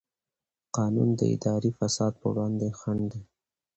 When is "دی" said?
3.11-3.21